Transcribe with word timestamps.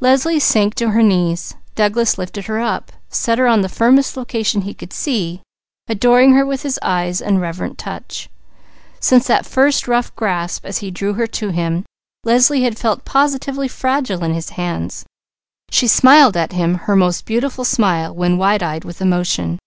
Leslie 0.00 0.40
sank 0.40 0.74
to 0.74 0.90
her 0.90 1.00
knees. 1.00 1.54
Douglas 1.76 2.18
lifted 2.18 2.46
her 2.46 2.58
up, 2.58 2.90
set 3.08 3.38
her 3.38 3.46
on 3.46 3.60
the 3.60 3.68
firmest 3.68 4.16
location 4.16 4.62
he 4.62 4.74
could 4.74 4.92
see, 4.92 5.42
adoring 5.86 6.32
her 6.32 6.44
with 6.44 6.62
his 6.62 6.76
eyes 6.82 7.22
and 7.22 7.40
reverent 7.40 7.78
touch. 7.78 8.28
Since 8.98 9.28
that 9.28 9.46
first 9.46 9.86
rough 9.86 10.12
grasp 10.16 10.66
as 10.66 10.78
he 10.78 10.90
drew 10.90 11.12
her 11.12 11.28
to 11.28 11.50
him, 11.50 11.84
Leslie 12.24 12.64
had 12.64 12.78
felt 12.80 13.04
positively 13.04 13.68
fragile 13.68 14.24
in 14.24 14.34
his 14.34 14.50
hands. 14.58 15.04
She 15.70 15.86
smiled 15.86 16.36
at 16.36 16.50
him 16.50 16.74
her 16.74 16.96
most 16.96 17.24
beautiful 17.24 17.64
smile 17.64 18.12
when 18.12 18.38
wide 18.38 18.64
eyed 18.64 18.84
with 18.84 19.00
emotion. 19.00 19.60